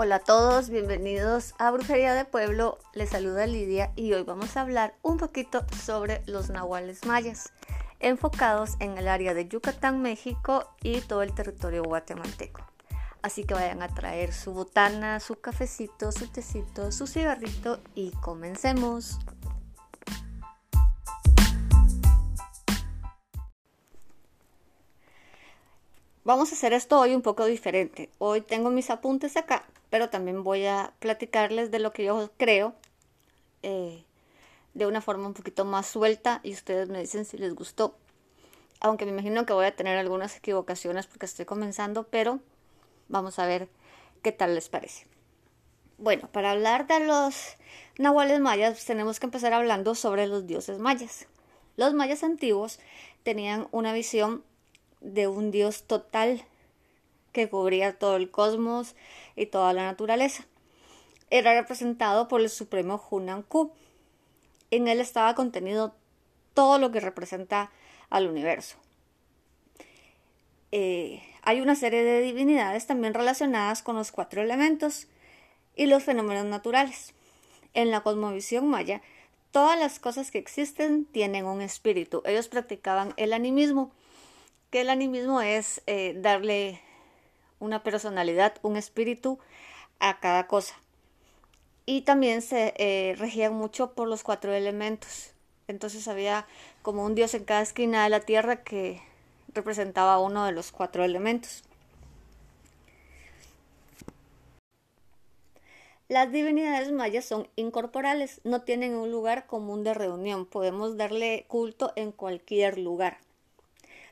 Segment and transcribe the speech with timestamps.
[0.00, 2.78] Hola a todos, bienvenidos a Brujería de Pueblo.
[2.92, 7.52] Les saluda Lidia y hoy vamos a hablar un poquito sobre los nahuales mayas,
[7.98, 12.60] enfocados en el área de Yucatán, México y todo el territorio guatemalteco.
[13.22, 19.18] Así que vayan a traer su botana, su cafecito, su tecito, su cigarrito y comencemos.
[26.22, 28.10] Vamos a hacer esto hoy un poco diferente.
[28.18, 32.74] Hoy tengo mis apuntes acá, pero también voy a platicarles de lo que yo creo
[33.62, 34.04] eh,
[34.74, 37.96] de una forma un poquito más suelta y ustedes me dicen si les gustó.
[38.80, 42.40] Aunque me imagino que voy a tener algunas equivocaciones porque estoy comenzando, pero
[43.08, 43.68] vamos a ver
[44.22, 45.06] qué tal les parece.
[45.96, 47.56] Bueno, para hablar de los
[47.98, 51.26] nahuales mayas tenemos que empezar hablando sobre los dioses mayas.
[51.76, 52.78] Los mayas antiguos
[53.24, 54.44] tenían una visión
[55.00, 56.44] de un dios total
[57.32, 58.94] que cubría todo el cosmos
[59.36, 60.44] y toda la naturaleza.
[61.30, 63.72] Era representado por el supremo Hunanku.
[64.70, 65.94] En él estaba contenido
[66.54, 67.70] todo lo que representa
[68.10, 68.76] al universo.
[70.72, 75.06] Eh, hay una serie de divinidades también relacionadas con los cuatro elementos
[75.76, 77.14] y los fenómenos naturales.
[77.74, 79.02] En la cosmovisión maya,
[79.50, 82.22] todas las cosas que existen tienen un espíritu.
[82.24, 83.92] Ellos practicaban el animismo,
[84.70, 86.80] que el animismo es eh, darle
[87.60, 89.38] una personalidad, un espíritu
[90.00, 90.74] a cada cosa.
[91.86, 95.30] Y también se eh, regían mucho por los cuatro elementos.
[95.68, 96.46] Entonces había
[96.82, 99.00] como un dios en cada esquina de la tierra que
[99.54, 101.64] representaba uno de los cuatro elementos.
[106.08, 111.92] Las divinidades mayas son incorporales, no tienen un lugar común de reunión, podemos darle culto
[111.96, 113.18] en cualquier lugar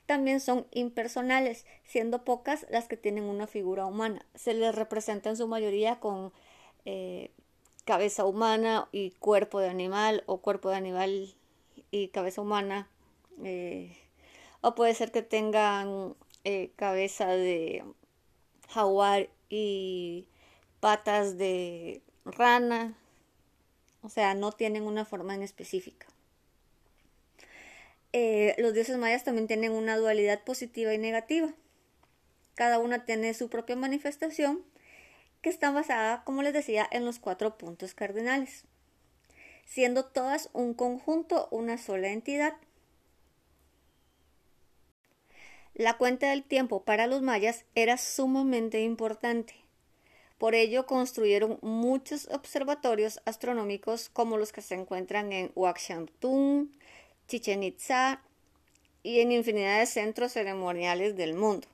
[0.07, 4.25] también son impersonales, siendo pocas las que tienen una figura humana.
[4.35, 6.33] Se les representa en su mayoría con
[6.85, 7.33] eh,
[7.85, 11.35] cabeza humana y cuerpo de animal o cuerpo de animal
[11.91, 12.89] y cabeza humana.
[13.45, 13.97] Eh,
[14.61, 16.15] o puede ser que tengan
[16.45, 17.85] eh, cabeza de
[18.69, 20.29] jaguar y
[20.81, 22.97] patas de rana.
[24.03, 26.07] O sea, no tienen una forma en específica.
[28.19, 31.53] Eh, los dioses mayas también tienen una dualidad positiva y negativa.
[32.55, 34.65] Cada una tiene su propia manifestación
[35.43, 38.65] que está basada, como les decía, en los cuatro puntos cardinales,
[39.67, 42.55] siendo todas un conjunto, una sola entidad.
[45.75, 49.57] La cuenta del tiempo para los mayas era sumamente importante.
[50.39, 56.73] Por ello construyeron muchos observatorios astronómicos como los que se encuentran en Huaxantún,
[57.29, 58.23] Chichen Itza
[59.03, 61.67] y en infinidad de centros ceremoniales del mundo.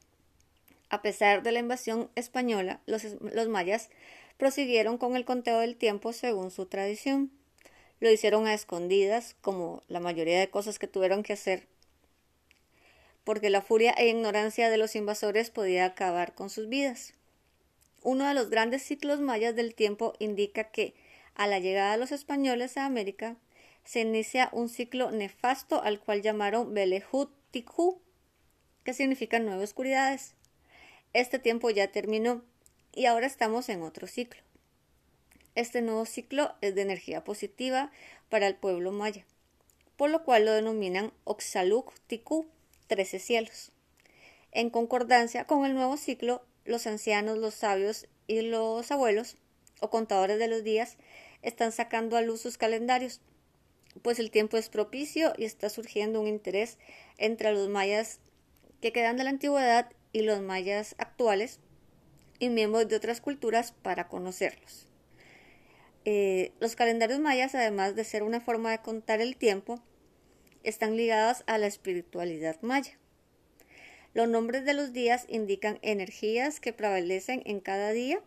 [0.88, 3.88] A pesar de la invasión española, los, los mayas
[4.36, 7.30] prosiguieron con el conteo del tiempo según su tradición.
[8.00, 11.66] Lo hicieron a escondidas, como la mayoría de cosas que tuvieron que hacer,
[13.24, 17.14] porque la furia e ignorancia de los invasores podía acabar con sus vidas.
[18.02, 20.94] Uno de los grandes ciclos mayas del tiempo indica que,
[21.34, 23.36] a la llegada de los españoles a América,
[23.84, 28.00] se inicia un ciclo nefasto al cual llamaron Belehut Tikhu,
[28.84, 30.34] que significa nueve oscuridades.
[31.12, 32.42] Este tiempo ya terminó
[32.94, 34.40] y ahora estamos en otro ciclo.
[35.54, 37.90] Este nuevo ciclo es de energía positiva
[38.30, 39.26] para el pueblo maya,
[39.96, 42.46] por lo cual lo denominan Oxaluk Tikhu,
[42.86, 43.72] trece cielos.
[44.50, 49.36] En concordancia con el nuevo ciclo, los ancianos, los sabios y los abuelos
[49.80, 50.96] o contadores de los días
[51.42, 53.20] están sacando a luz sus calendarios
[54.00, 56.78] pues el tiempo es propicio y está surgiendo un interés
[57.18, 58.20] entre los mayas
[58.80, 61.60] que quedan de la antigüedad y los mayas actuales
[62.38, 64.88] y miembros de otras culturas para conocerlos.
[66.04, 69.80] Eh, los calendarios mayas, además de ser una forma de contar el tiempo,
[70.64, 72.98] están ligados a la espiritualidad maya.
[74.14, 78.20] Los nombres de los días indican energías que prevalecen en cada día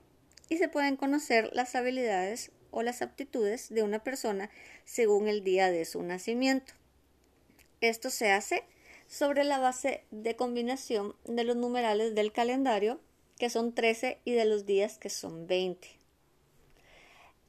[0.50, 4.52] y se pueden conocer las habilidades o las aptitudes de una persona
[4.84, 6.74] según el día de su nacimiento.
[7.80, 8.66] Esto se hace
[9.08, 13.00] sobre la base de combinación de los numerales del calendario,
[13.40, 15.88] que son 13, y de los días, que son 20.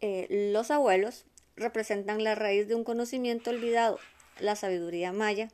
[0.00, 1.26] Eh, los abuelos
[1.56, 3.98] representan la raíz de un conocimiento olvidado,
[4.38, 5.48] la sabiduría maya,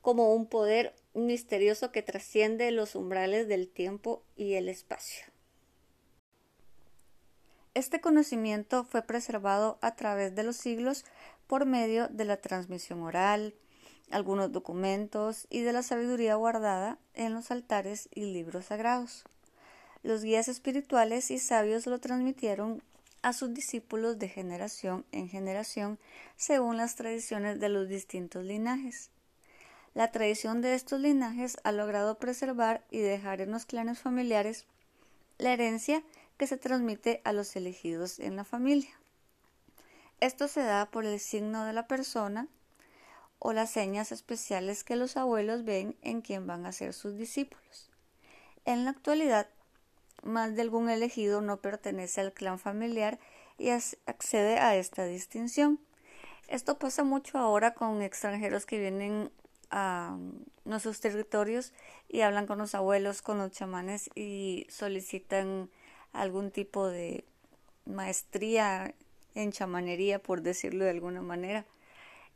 [0.00, 5.31] como un poder misterioso que trasciende los umbrales del tiempo y el espacio.
[7.74, 11.06] Este conocimiento fue preservado a través de los siglos
[11.46, 13.54] por medio de la transmisión oral,
[14.10, 19.24] algunos documentos y de la sabiduría guardada en los altares y libros sagrados.
[20.02, 22.82] Los guías espirituales y sabios lo transmitieron
[23.22, 25.98] a sus discípulos de generación en generación
[26.36, 29.08] según las tradiciones de los distintos linajes.
[29.94, 34.66] La tradición de estos linajes ha logrado preservar y dejar en los clanes familiares
[35.38, 36.02] la herencia
[36.36, 38.90] que se transmite a los elegidos en la familia.
[40.20, 42.48] Esto se da por el signo de la persona
[43.38, 47.90] o las señas especiales que los abuelos ven en quien van a ser sus discípulos.
[48.64, 49.48] En la actualidad,
[50.22, 53.18] más de algún elegido no pertenece al clan familiar
[53.58, 55.80] y accede a esta distinción.
[56.46, 59.32] Esto pasa mucho ahora con extranjeros que vienen
[59.70, 60.16] a
[60.64, 61.72] nuestros territorios
[62.08, 65.70] y hablan con los abuelos, con los chamanes y solicitan
[66.12, 67.24] algún tipo de
[67.84, 68.94] maestría
[69.34, 71.64] en chamanería, por decirlo de alguna manera.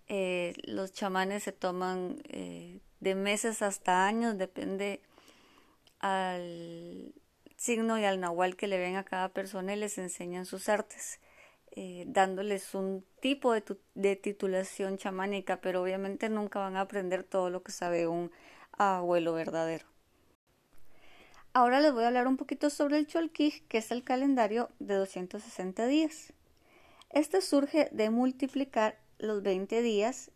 [0.08, 5.00] Eh, los chamanes se toman eh, de meses hasta años, depende
[5.99, 7.12] al
[7.56, 11.20] signo y al nahual que le ven a cada persona y les enseñan sus artes,
[11.73, 13.64] eh, dándoles un tipo de,
[13.94, 18.31] de, titulación chamánica, pero obviamente nunca van a aprender todo lo que sabe un
[18.73, 19.95] abuelo verdadero.
[21.58, 24.93] Ahora les voy a hablar un poquito sobre el Cholquij, que es el calendario de
[24.93, 26.35] 260 días.
[27.08, 30.31] Este surge de multiplicar los 20 días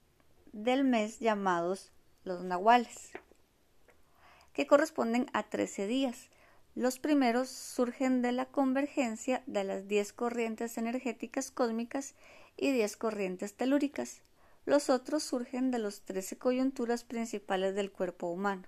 [0.52, 1.92] del mes llamados
[2.24, 3.10] los nahuales,
[4.54, 6.30] que corresponden a 13 días.
[6.74, 12.14] Los primeros surgen de la convergencia de las 10 corrientes energéticas cósmicas
[12.56, 14.22] y 10 corrientes telúricas.
[14.64, 18.62] Los otros surgen de las 13 coyunturas principales del cuerpo humano.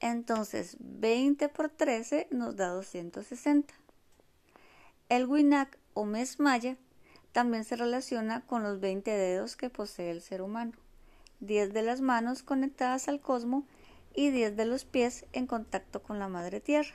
[0.00, 3.74] Entonces, 20 por 13 nos da 260.
[5.08, 6.76] El Winak o mes maya
[7.32, 10.72] también se relaciona con los 20 dedos que posee el ser humano,
[11.40, 13.64] 10 de las manos conectadas al cosmos
[14.14, 16.94] y 10 de los pies en contacto con la madre tierra.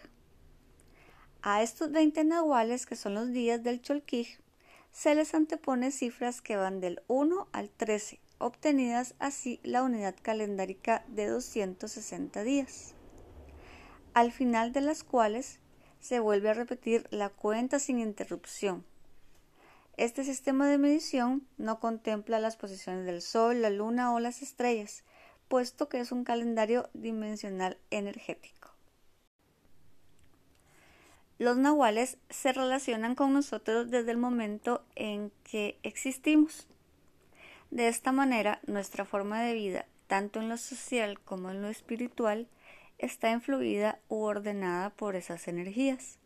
[1.43, 4.39] A estos 20 nahuales, que son los días del Cholquij,
[4.91, 11.05] se les antepone cifras que van del 1 al 13, obtenidas así la unidad calendárica
[11.07, 12.95] de 260 días,
[14.13, 15.59] al final de las cuales
[15.99, 18.83] se vuelve a repetir la cuenta sin interrupción.
[19.97, 25.03] Este sistema de medición no contempla las posiciones del Sol, la Luna o las estrellas,
[25.47, 28.61] puesto que es un calendario dimensional energético.
[31.37, 36.67] Los nahuales se relacionan con nosotros desde el momento en que existimos.
[37.71, 42.47] De esta manera, nuestra forma de vida, tanto en lo social como en lo espiritual,
[42.97, 46.19] está influida u ordenada por esas energías,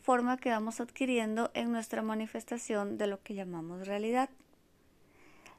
[0.00, 4.30] forma que vamos adquiriendo en nuestra manifestación de lo que llamamos realidad.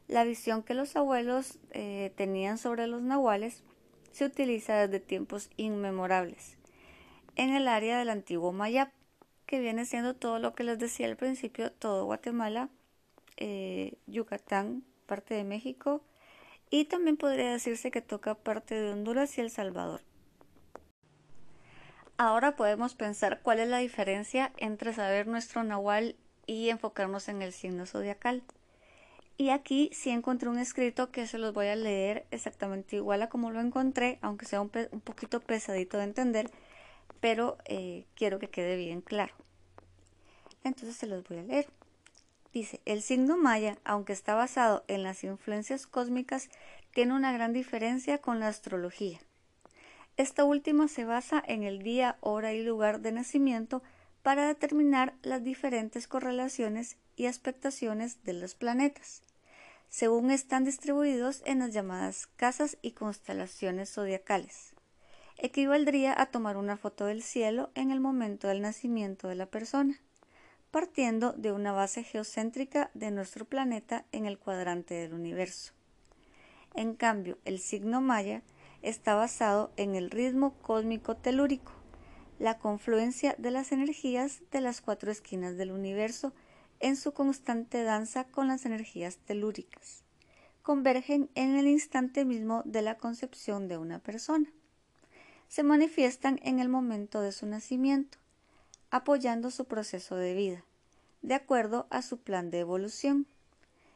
[0.08, 3.64] La visión que los abuelos eh, tenían sobre los nahuales
[4.12, 6.58] se utiliza desde tiempos inmemorables
[7.38, 8.92] en el área del antiguo Mayap,
[9.46, 12.70] que viene siendo todo lo que les decía al principio, todo Guatemala,
[13.38, 16.04] eh, Yucatán, parte de México
[16.70, 20.02] y también podría decirse que toca parte de Honduras y El Salvador.
[22.18, 26.16] Ahora podemos pensar cuál es la diferencia entre saber nuestro nahual
[26.48, 28.44] y enfocarnos en el signo zodiacal.
[29.38, 33.30] Y aquí sí encontré un escrito que se los voy a leer exactamente igual a
[33.30, 36.50] como lo encontré, aunque sea un, poquito pesadito de entender,
[37.20, 39.36] pero eh, quiero que quede bien claro.
[40.64, 41.68] Entonces se los voy a leer.
[42.54, 46.50] Dice, el signo maya, aunque está basado en las influencias cósmicas,
[46.94, 49.20] tiene una gran diferencia con la astrología.
[50.16, 53.84] Esta última se basa en el día, hora y lugar de nacimiento
[54.24, 59.22] para determinar las diferentes correlaciones y expectaciones de los planetas,
[59.90, 64.74] según están distribuidos en las llamadas casas y constelaciones zodiacales.
[65.38, 70.02] Equivaldría a tomar una foto del cielo en el momento del nacimiento de la persona
[70.72, 75.74] partiendo de una base geocéntrica de nuestro planeta en el cuadrante del universo.
[76.74, 78.44] En cambio, el signo maya
[78.82, 81.72] está basado en el ritmo cósmico telúrico,
[82.40, 86.34] la confluencia de las energías de las cuatro esquinas del universo
[86.80, 90.04] en su constante danza con las energías telúricas.
[90.62, 94.52] Convergen en el instante mismo de la concepción de una persona.
[95.48, 98.18] Se manifiestan en el momento de su nacimiento,
[98.98, 100.64] apoyando su proceso de vida,
[101.22, 103.28] de acuerdo a su plan de evolución.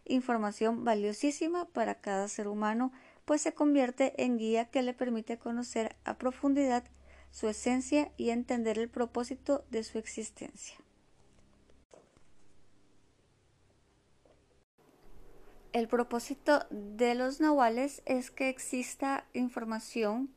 [0.05, 2.91] Información valiosísima para cada ser humano,
[3.25, 6.84] pues se convierte en guía que le permite conocer a profundidad
[7.31, 10.77] su esencia y entender el propósito de su existencia.
[15.74, 20.29] El propósito de los nahuales es que exista información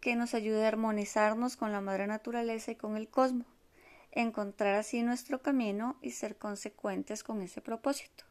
[0.00, 3.46] que nos ayude a armonizarnos con la madre naturaleza y con el cosmos,
[4.22, 8.24] encontrar así nuestro camino y ser consecuentes con ese propósito.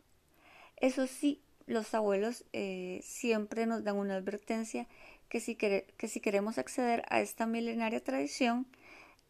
[0.76, 4.88] Eso sí, los abuelos eh, siempre nos dan una advertencia
[5.30, 8.68] que si, que si queremos acceder a esta milenaria tradición,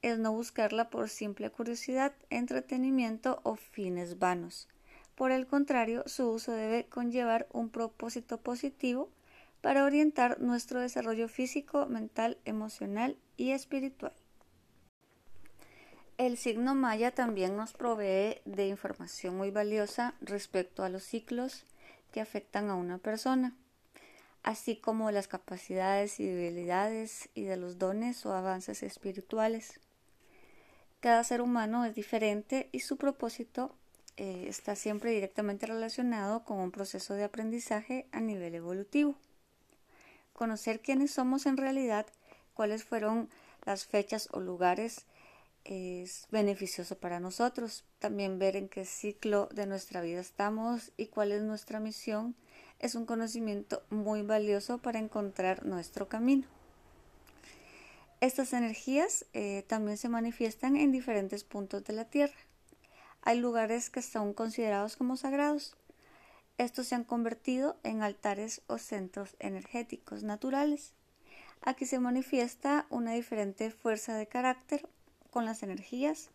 [0.02, 4.68] es no buscarla por simple curiosidad, entretenimiento o fines vanos.
[5.16, 9.10] Por el contrario, su uso debe conllevar un propósito positivo
[9.62, 14.14] para orientar nuestro desarrollo físico, mental, emocional y espiritual.
[16.18, 21.64] El signo maya también nos provee de información muy valiosa respecto a los ciclos
[22.12, 23.56] que afectan a una persona,
[24.42, 29.80] así como las capacidades y debilidades y de los dones o avances espirituales.
[31.02, 33.76] Cada ser humano es diferente y su propósito
[34.16, 39.14] eh, está siempre directamente relacionado con un proceso de aprendizaje a nivel evolutivo.
[40.34, 42.08] Conocer quiénes somos en realidad,
[42.56, 43.30] cuáles fueron
[43.66, 45.06] las fechas o lugares
[45.68, 47.84] es beneficioso para nosotros.
[48.00, 52.36] También ver en qué ciclo de nuestra vida estamos y cuál es nuestra misión
[52.80, 56.48] es un conocimiento muy valioso para encontrar nuestro camino.
[58.22, 62.38] Estas energías eh, también se manifiestan en diferentes puntos de la Tierra.
[63.22, 65.76] Hay lugares que son considerados como sagrados.
[66.58, 70.94] Estos se han convertido en altares o centros energéticos naturales.
[71.62, 74.88] Aquí se manifiesta una diferente fuerza de carácter
[75.30, 76.30] con las energías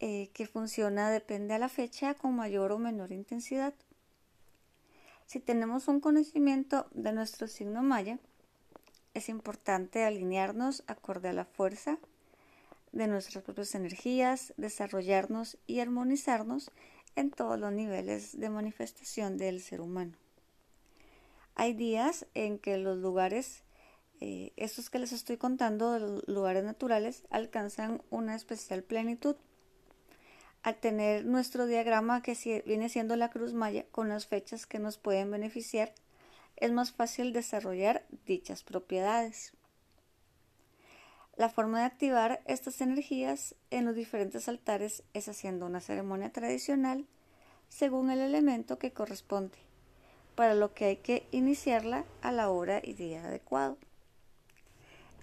[0.00, 3.74] eh, que funciona depende a la fecha con mayor o menor intensidad.
[5.26, 8.18] Si tenemos un conocimiento de nuestro signo maya,
[9.14, 11.98] es importante alinearnos acorde a la fuerza
[12.92, 16.70] de nuestras propias energías, desarrollarnos y armonizarnos
[17.16, 20.12] en todos los niveles de manifestación del ser humano.
[21.56, 23.64] Hay días en que los lugares,
[24.20, 29.36] eh, estos que les estoy contando, los lugares naturales, alcanzan una especial plenitud.
[30.62, 34.98] Al tener nuestro diagrama que viene siendo la cruz maya con las fechas que nos
[34.98, 35.94] pueden beneficiar,
[36.56, 39.52] es más fácil desarrollar dichas propiedades.
[41.36, 47.06] La forma de activar estas energías en los diferentes altares es haciendo una ceremonia tradicional
[47.68, 49.58] según el elemento que corresponde,
[50.34, 53.76] para lo que hay que iniciarla a la hora y día adecuado.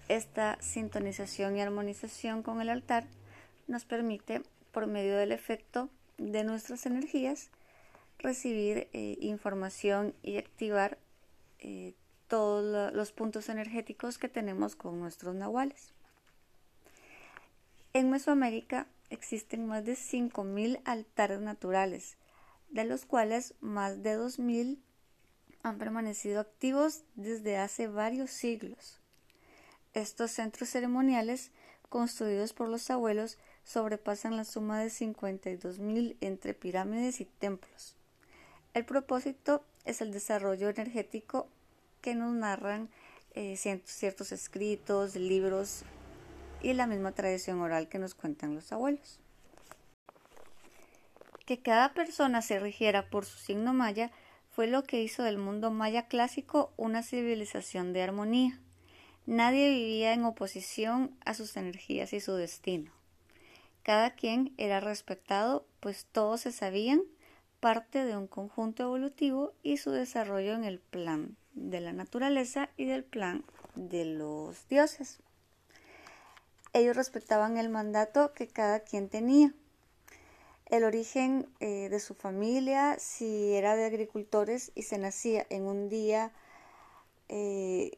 [0.08, 3.08] Esta sintonización y armonización con el altar
[3.68, 7.50] nos permite, por medio del efecto de nuestras energías,
[8.20, 11.00] recibir eh, información y activar
[11.60, 11.96] eh,
[12.28, 15.94] todos los puntos energéticos que tenemos con nuestros nahuales.
[17.94, 22.18] En Mesoamérica existen más de 5.000 altares naturales,
[22.70, 24.78] de los cuales más de 2.000
[25.64, 29.00] han permanecido activos desde hace varios siglos.
[29.96, 31.52] Estos centros ceremoniales,
[31.88, 37.96] construidos por los abuelos, sobrepasan la suma de 52.000 entre pirámides y templos.
[38.74, 41.48] El propósito es el desarrollo energético
[42.02, 42.90] que nos narran
[43.36, 45.84] eh, ciertos escritos, libros
[46.62, 49.20] y la misma tradición oral que nos cuentan los abuelos.
[51.46, 54.12] Que cada persona se rigiera por su signo maya
[54.52, 58.60] fue lo que hizo del mundo maya clásico una civilización de armonía.
[59.26, 62.92] Nadie vivía en oposición a sus energías y su destino.
[63.82, 67.02] Cada quien era respetado, pues todos se sabían
[67.60, 72.86] parte de un conjunto evolutivo y su desarrollo en el plan de la naturaleza y
[72.86, 75.20] del plan de los dioses.
[76.74, 79.54] Ellos respetaban el mandato que cada quien tenía.
[80.68, 85.90] El origen eh, de su familia, si era de agricultores y se nacía en un
[85.90, 86.32] día
[87.30, 87.98] eh,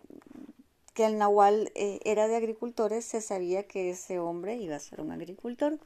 [0.97, 4.99] que el nahual eh, era de agricultores, se sabía que ese hombre iba a ser
[4.99, 5.77] un agricultor.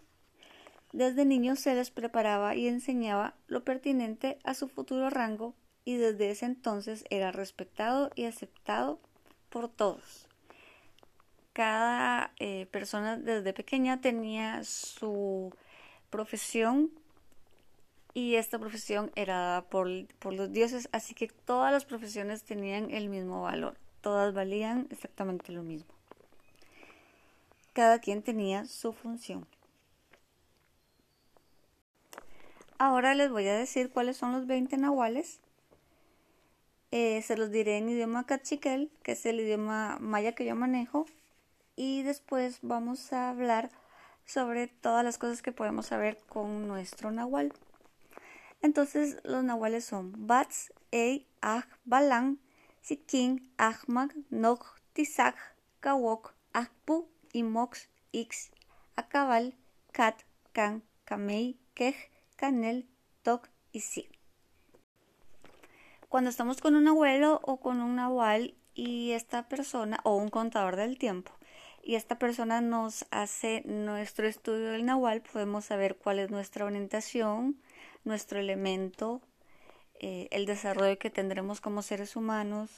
[0.93, 5.53] Desde niños se les preparaba y enseñaba lo pertinente a su futuro rango
[5.83, 9.01] y desde ese entonces era respetado y aceptado
[9.49, 10.29] por todos.
[11.51, 15.53] Cada eh, persona desde pequeña tenía su
[16.09, 16.89] profesión
[18.13, 19.89] y esta profesión era dada por,
[20.19, 25.51] por los dioses, así que todas las profesiones tenían el mismo valor, todas valían exactamente
[25.51, 25.93] lo mismo.
[27.73, 29.47] Cada quien tenía su función.
[32.77, 35.39] Ahora les voy a decir cuáles son los 20 nahuales.
[36.89, 41.05] Eh, se los diré en idioma cachiquel, que es el idioma maya que yo manejo.
[41.75, 43.69] Y después vamos a hablar
[44.25, 47.53] sobre todas las cosas que podemos saber con nuestro nahual.
[48.61, 52.39] Entonces, los nahuales son Bats, Ei, Aj, Balan,
[52.81, 55.35] Sikin, Ahmag, Nog, Tizag,
[55.79, 58.51] Kawok, Akpu, Imox, X,
[58.95, 59.53] Akabal,
[59.91, 61.95] Kat, Kan, Kamei, Kej,
[62.35, 62.87] Kanel,
[63.23, 64.09] Tok y Si.
[66.09, 70.75] Cuando estamos con un abuelo o con un nahual y esta persona o un contador
[70.75, 71.31] del tiempo
[71.83, 77.61] y esta persona nos hace nuestro estudio del nahual, podemos saber cuál es nuestra orientación,
[78.03, 79.21] nuestro elemento,
[80.03, 82.71] eh, el desarrollo que tendremos como seres humanos,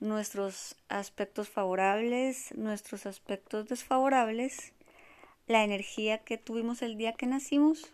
[0.00, 4.72] nuestros aspectos favorables, nuestros aspectos desfavorables,
[5.48, 7.92] la energía que tuvimos el día que nacimos,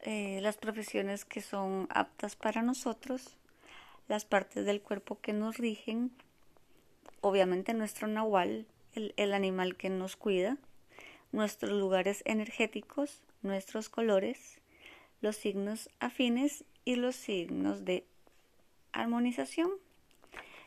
[0.00, 3.36] eh, las profesiones que son aptas para nosotros,
[4.08, 6.10] las partes del cuerpo que nos rigen,
[7.20, 10.56] obviamente nuestro nahual, el, el animal que nos cuida,
[11.32, 14.58] nuestros lugares energéticos, nuestros colores,
[15.20, 18.04] los signos afines y los signos de
[18.92, 19.70] armonización.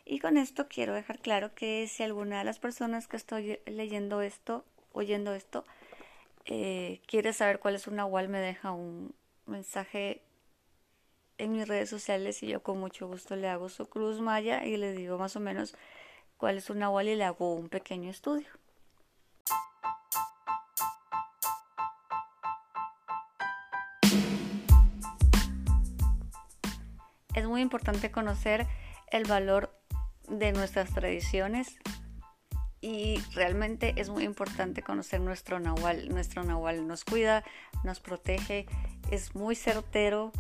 [0.06, 4.22] Y con esto quiero dejar claro que si alguna de las personas que estoy leyendo
[4.22, 5.64] esto, oyendo esto,
[6.46, 9.14] eh, quiere saber cuál es un nahual, me deja un
[9.46, 10.22] mensaje
[11.38, 14.78] en mis redes sociales y yo con mucho gusto le hago su cruz maya y
[14.78, 15.76] le digo más o menos
[16.38, 18.48] cuál es un nahual y le hago un pequeño estudio.
[27.42, 28.68] Es muy importante conocer
[29.12, 29.76] el valor
[30.28, 31.78] de nuestras tradiciones
[32.80, 36.10] y realmente es muy importante conocer nuestro nahual.
[36.10, 37.44] Nuestro nahual nos cuida,
[37.84, 38.66] nos protege,
[39.12, 40.32] es muy certero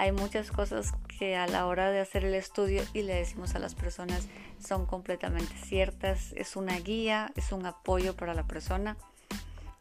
[0.00, 3.58] hay muchas cosas que a la hora de hacer el estudio y le decimos a
[3.58, 8.96] las personas son completamente ciertas, es una guía, es un apoyo para la persona.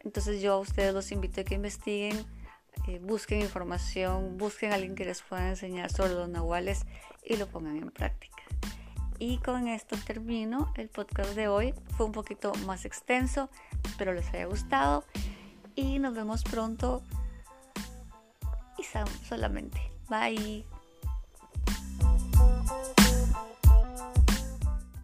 [0.04, 2.26] Entonces yo a ustedes los invito a que investiguen,
[2.88, 6.86] eh, busquen información, busquen a alguien que les pueda enseñar sobre los nahuales
[7.24, 8.44] y lo pongan en práctica.
[9.20, 11.74] Y con esto termino el podcast de hoy.
[11.98, 13.50] Fue un poquito más extenso,
[13.98, 15.04] pero les haya gustado
[15.76, 17.04] y nos vemos pronto
[18.78, 18.84] y
[19.28, 19.80] solamente.
[20.10, 20.79] Bye.